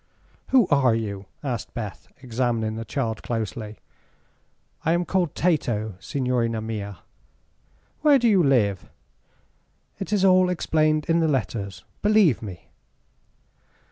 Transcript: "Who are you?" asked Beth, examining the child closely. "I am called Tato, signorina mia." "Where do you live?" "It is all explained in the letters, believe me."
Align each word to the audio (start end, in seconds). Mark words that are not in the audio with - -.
"Who 0.47 0.67
are 0.69 0.95
you?" 0.95 1.27
asked 1.43 1.75
Beth, 1.75 2.07
examining 2.23 2.75
the 2.75 2.83
child 2.83 3.21
closely. 3.21 3.77
"I 4.83 4.93
am 4.93 5.05
called 5.05 5.35
Tato, 5.35 5.93
signorina 5.99 6.59
mia." 6.59 6.97
"Where 8.01 8.17
do 8.17 8.27
you 8.27 8.41
live?" 8.41 8.89
"It 9.99 10.11
is 10.11 10.25
all 10.25 10.49
explained 10.49 11.05
in 11.07 11.19
the 11.19 11.27
letters, 11.27 11.83
believe 12.01 12.41
me." 12.41 12.71